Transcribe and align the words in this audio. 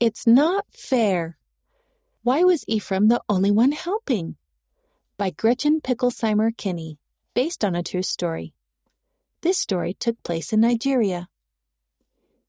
It's 0.00 0.26
not 0.26 0.64
fair. 0.72 1.36
Why 2.22 2.42
was 2.42 2.64
Ephraim 2.66 3.08
the 3.08 3.20
only 3.28 3.50
one 3.50 3.72
helping? 3.72 4.36
By 5.18 5.28
Gretchen 5.28 5.82
Picklesheimer 5.82 6.56
Kinney, 6.56 6.98
based 7.34 7.62
on 7.62 7.76
a 7.76 7.82
true 7.82 8.02
story. 8.02 8.54
This 9.42 9.58
story 9.58 9.92
took 9.92 10.22
place 10.22 10.54
in 10.54 10.60
Nigeria. 10.60 11.28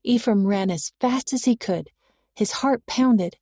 Ephraim 0.01 0.47
ran 0.47 0.71
as 0.71 0.93
fast 1.01 1.33
as 1.33 1.43
he 1.43 1.57
could. 1.57 1.89
His 2.33 2.51
heart 2.53 2.85
pounded. 2.85 3.35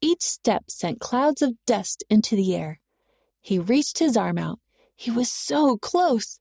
Each 0.00 0.22
step 0.22 0.70
sent 0.70 0.98
clouds 0.98 1.42
of 1.42 1.52
dust 1.66 2.02
into 2.08 2.36
the 2.36 2.56
air. 2.56 2.80
He 3.42 3.58
reached 3.58 3.98
his 3.98 4.16
arm 4.16 4.38
out. 4.38 4.58
He 4.96 5.10
was 5.10 5.30
so 5.30 5.76
close. 5.76 6.40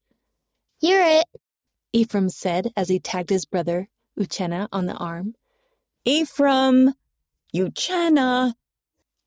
You're 0.79 1.01
it, 1.01 1.25
Ephraim 1.91 2.29
said 2.29 2.71
as 2.77 2.87
he 2.87 2.97
tagged 2.97 3.29
his 3.29 3.45
brother, 3.45 3.89
Uchenna, 4.17 4.69
on 4.71 4.85
the 4.85 4.95
arm. 4.95 5.35
Ephraim, 6.05 6.93
Uchenna, 7.55 8.53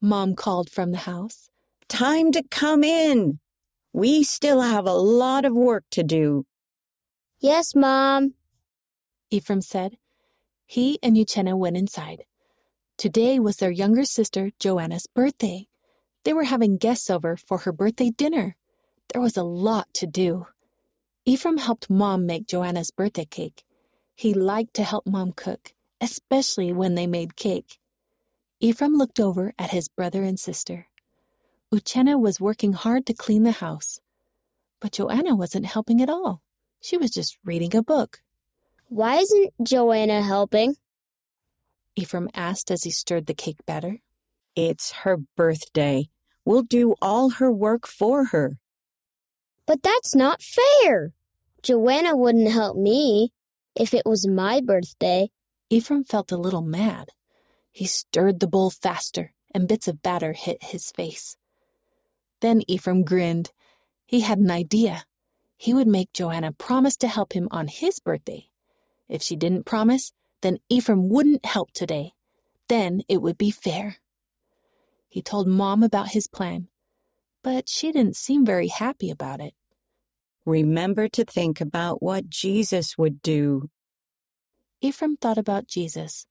Mom 0.01 0.37
called 0.37 0.71
from 0.71 0.93
the 0.93 0.99
house. 0.99 1.49
time 1.89 2.33
to 2.33 2.43
come 2.51 2.85
in. 2.85 3.39
We 3.93 4.23
still 4.23 4.61
have 4.63 4.87
a 4.87 4.93
lot 4.93 5.45
of 5.45 5.55
work 5.55 5.85
to 5.91 6.03
do. 6.03 6.47
Yes, 7.41 7.75
Mom. 7.75 8.35
Ephraim 9.31 9.61
said. 9.61 9.99
He 10.67 10.99
and 11.03 11.17
Uchenna 11.17 11.59
went 11.59 11.77
inside. 11.77 12.25
Today 12.97 13.39
was 13.39 13.57
their 13.57 13.71
younger 13.71 14.05
sister, 14.05 14.53
Joanna's 14.61 15.07
birthday. 15.07 15.67
They 16.25 16.33
were 16.33 16.45
having 16.45 16.79
guests 16.79 17.11
over 17.11 17.37
for 17.37 17.59
her 17.59 17.73
birthday 17.73 18.11
dinner. 18.11 18.57
There 19.13 19.21
was 19.21 19.37
a 19.37 19.43
lot 19.43 19.89
to 19.95 20.07
do. 20.07 20.47
Ephraim 21.27 21.59
helped 21.59 21.91
Mom 21.91 22.25
make 22.27 22.47
Joanna's 22.47 22.91
birthday 22.91 23.27
cake. 23.27 23.65
He 24.15 24.33
liked 24.33 24.75
to 24.75 24.85
help 24.85 25.07
Mom 25.07 25.33
cook, 25.33 25.75
especially 26.01 26.73
when 26.73 26.95
they 26.95 27.07
made 27.07 27.37
cake. 27.37 27.79
Ephraim 28.65 28.95
looked 28.95 29.19
over 29.19 29.53
at 29.59 29.73
his 29.73 29.89
brother 29.89 30.23
and 30.23 30.39
sister. 30.39 30.87
Uchenna 31.75 32.17
was 32.17 32.41
working 32.41 32.73
hard 32.73 33.05
to 33.07 33.13
clean 33.13 33.43
the 33.43 33.51
house. 33.51 33.99
But 34.81 34.93
Joanna 34.93 35.35
wasn't 35.35 35.67
helping 35.67 36.01
at 36.01 36.09
all. 36.09 36.43
She 36.81 36.97
was 36.97 37.11
just 37.11 37.37
reading 37.45 37.75
a 37.75 37.83
book. 37.83 38.21
Why 38.87 39.17
isn't 39.17 39.53
Joanna 39.65 40.23
helping? 40.23 40.77
Ephraim 41.97 42.29
asked 42.35 42.71
as 42.71 42.85
he 42.85 42.93
stirred 42.93 43.27
the 43.27 43.35
cake 43.35 43.67
batter. 43.67 43.99
It's 44.55 44.93
her 44.93 45.17
birthday. 45.37 46.09
We'll 46.45 46.63
do 46.63 46.95
all 47.03 47.31
her 47.31 47.51
work 47.51 47.89
for 47.89 48.27
her. 48.27 48.59
But 49.67 49.83
that's 49.83 50.15
not 50.15 50.41
fair. 50.41 51.15
Joanna 51.65 52.15
wouldn't 52.15 52.53
help 52.53 52.77
me 52.77 53.33
if 53.75 53.93
it 53.93 54.07
was 54.07 54.29
my 54.29 54.61
birthday. 54.61 55.31
Ephraim 55.69 56.05
felt 56.05 56.31
a 56.31 56.37
little 56.37 56.63
mad. 56.63 57.09
He 57.73 57.87
stirred 57.87 58.39
the 58.39 58.47
bowl 58.47 58.71
faster, 58.71 59.33
and 59.55 59.67
bits 59.67 59.89
of 59.89 60.03
batter 60.03 60.35
hit 60.35 60.63
his 60.63 60.91
face. 60.91 61.37
Then 62.41 62.63
Ephraim 62.69 63.03
grinned. 63.03 63.51
He 64.05 64.21
had 64.21 64.39
an 64.39 64.51
idea. 64.51 65.05
He 65.57 65.73
would 65.73 65.89
make 65.89 66.13
Joanna 66.13 66.53
promise 66.53 66.97
to 66.99 67.09
help 67.09 67.33
him 67.33 67.49
on 67.51 67.69
his 67.69 67.99
birthday. 67.99 68.49
If 69.09 69.23
she 69.23 69.37
didn't 69.37 69.65
promise, 69.65 70.13
then 70.43 70.59
Ephraim 70.69 71.09
wouldn't 71.09 71.47
help 71.47 71.73
today. 71.73 72.13
Then 72.69 73.03
it 73.09 73.23
would 73.23 73.39
be 73.39 73.51
fair. 73.51 73.97
He 75.09 75.23
told 75.23 75.47
Mom 75.47 75.83
about 75.83 76.09
his 76.09 76.27
plan, 76.27 76.69
but 77.43 77.69
she 77.69 77.93
didn't 77.93 78.17
seem 78.17 78.45
very 78.45 78.69
happy 78.69 79.11
about 79.11 79.41
it. 79.41 79.55
Remember 80.45 81.09
to 81.09 81.25
think 81.25 81.61
about 81.61 82.03
what 82.03 82.29
Jesus 82.29 82.99
would 82.99 83.23
do. 83.23 83.71
Ephraim 84.81 85.17
thought 85.17 85.39
about 85.39 85.69
Jesus. 85.69 86.27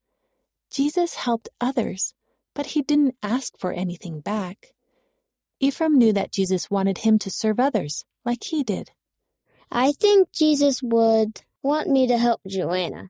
Jesus 0.72 1.16
helped 1.16 1.50
others, 1.60 2.14
but 2.56 2.68
he 2.68 2.82
didn't 2.82 3.16
ask 3.22 3.58
for 3.58 3.74
anything 3.74 4.22
back. 4.22 4.74
Ephraim 5.60 5.98
knew 5.98 6.14
that 6.14 6.32
Jesus 6.32 6.72
wanted 6.72 7.00
him 7.00 7.20
to 7.20 7.30
serve 7.30 7.60
others, 7.60 8.06
like 8.26 8.44
he 8.46 8.64
did. 8.64 8.92
I 9.70 9.92
think 9.92 10.31
Jesus 10.31 10.81
would 10.81 11.42
want 11.62 11.90
me 11.90 12.08
to 12.08 12.18
help 12.18 12.42
Joanna 12.48 13.10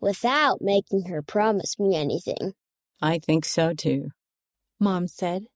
without 0.00 0.60
making 0.60 1.06
her 1.06 1.22
promise 1.22 1.78
me 1.78 1.96
anything. 1.96 2.52
I 3.00 3.18
think 3.18 3.44
so 3.44 3.74
too. 3.74 4.10
Mom 4.78 5.08
said. 5.08 5.46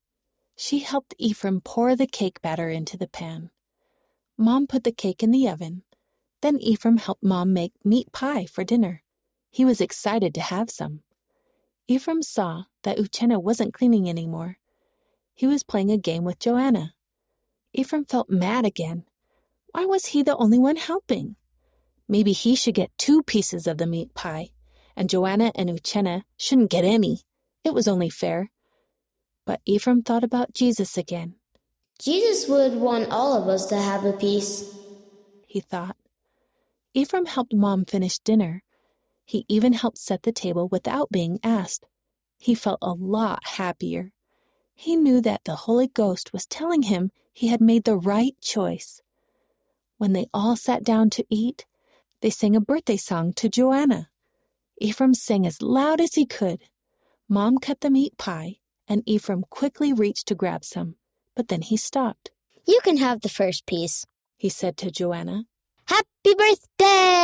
She 0.57 0.81
helped 0.81 1.15
Ephraim 1.19 1.61
pour 1.61 1.97
the 1.97 2.07
cake 2.07 2.43
batter 2.43 2.69
into 2.69 2.97
the 2.97 3.09
pan. 3.09 3.51
Mom 4.37 4.67
put 4.67 4.85
the 4.85 4.93
cake 4.93 5.23
in 5.23 5.31
the 5.31 5.49
oven. 5.49 5.83
Then 6.41 6.59
Ephraim 6.59 6.97
helped 6.97 7.23
Mom 7.23 7.53
make 7.53 7.73
meat 7.85 8.13
pie 8.13 8.47
for 8.47 8.65
dinner. 8.65 9.03
He 9.51 9.65
was 9.65 9.81
excited 9.81 10.35
to 10.35 10.41
have 10.41 10.71
some. 10.71 11.01
Ephraim 11.89 12.23
saw 12.23 12.65
that 12.83 12.99
Uchenna 12.99 13.43
wasn't 13.43 13.75
cleaning 13.75 14.09
anymore. 14.09 14.59
He 15.35 15.47
was 15.47 15.63
playing 15.63 15.91
a 15.91 15.99
game 15.99 16.25
with 16.25 16.39
Joanna. 16.39 16.95
Ephraim 17.73 18.05
felt 18.05 18.31
mad 18.31 18.65
again. 18.65 19.05
Why 19.73 19.85
was 19.85 20.07
he 20.07 20.23
the 20.23 20.37
only 20.37 20.59
one 20.59 20.77
helping? 20.77 21.37
Maybe 22.09 22.33
he 22.33 22.55
should 22.55 22.75
get 22.75 22.97
two 22.99 23.23
pieces 23.23 23.67
of 23.67 23.79
the 23.79 23.87
meat 23.87 24.15
pie, 24.15 24.51
and 24.97 25.09
Joanna 25.09 25.53
and 25.55 25.71
Uchenna 25.71 26.23
shouldn't 26.37 26.71
get 26.71 26.85
any. 26.85 27.23
It 27.65 27.75
was 27.75 27.89
only 27.89 28.11
fair. 28.11 28.51
But 29.47 29.61
Ephraim 29.65 30.03
thought 30.03 30.25
about 30.25 30.53
Jesus 30.53 30.99
again. 30.99 31.37
Jesus 31.99 32.49
would 32.49 32.75
want 32.75 33.11
all 33.11 33.41
of 33.41 33.49
us 33.49 33.67
to 33.67 33.77
have 33.77 34.05
a 34.05 34.13
piece. 34.13 34.77
he 35.47 35.61
thought. 35.61 35.97
Ephraim 36.95 37.27
helped 37.27 37.55
Mom 37.55 37.85
finish 37.85 38.19
dinner. 38.19 38.63
He 39.25 39.45
even 39.49 39.73
helped 39.73 39.99
set 39.99 40.23
the 40.23 40.33
table 40.33 40.69
without 40.69 41.11
being 41.11 41.39
asked. 41.43 41.87
He 42.39 42.55
felt 42.55 42.79
a 42.83 42.93
lot 42.93 43.47
happier. 43.47 44.13
He 44.75 44.97
knew 44.97 45.21
that 45.21 45.45
the 45.45 45.55
Holy 45.55 45.87
Ghost 45.87 46.33
was 46.33 46.47
telling 46.47 46.83
him 46.83 47.13
he 47.33 47.49
had 47.49 47.61
made 47.61 47.85
the 47.85 47.97
right 47.97 48.35
choice. 48.41 49.01
When 49.97 50.13
they 50.13 50.27
all 50.35 50.57
sat 50.57 50.83
down 50.83 51.11
to 51.11 51.25
eat, 51.31 51.65
they 52.21 52.31
sang 52.31 52.57
a 52.57 52.61
birthday 52.61 52.97
song 52.97 53.33
to 53.35 53.49
Joanna. 53.49 54.09
Ephraim 54.81 55.15
sang 55.15 55.47
as 55.47 55.63
loud 55.63 56.01
as 56.01 56.15
he 56.15 56.27
could. 56.27 56.63
Mom 57.29 57.59
cut 57.59 57.81
the 57.81 57.91
meat 57.91 58.19
pie, 58.19 58.57
and 58.89 59.03
Ephraim 59.07 59.45
quickly 59.49 59.93
reached 59.93 60.27
to 60.27 60.35
grab 60.35 60.65
some, 60.65 60.97
but 61.37 61.49
then 61.49 61.63
he 61.63 61.77
stopped. 61.77 62.31
You 62.67 62.81
can 62.83 62.97
have 62.97 63.21
the 63.21 63.29
first 63.29 63.67
piece. 63.67 64.05
He 64.37 64.49
said 64.49 64.77
to 64.79 64.91
Joanna, 64.91 65.45
Happy 65.87 66.35
birthday! 66.37 67.22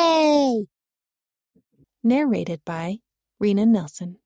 Narrated 2.08 2.62
by 2.64 2.96
Rena 3.38 3.66
Nelson. 3.66 4.16